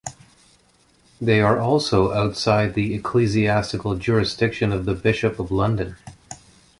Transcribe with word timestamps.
They 1.21 1.41
are 1.41 1.59
also 1.59 2.11
outside 2.11 2.73
the 2.73 2.95
ecclesiastical 2.95 3.97
jurisdiction 3.97 4.71
of 4.71 4.85
the 4.85 4.95
Bishop 4.95 5.37
of 5.39 5.51
London. 5.51 5.95